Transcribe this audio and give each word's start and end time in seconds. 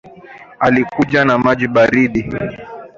Alikuja 0.59 1.25
na 1.25 1.37
maji 1.37 1.67
baridi 1.67 2.33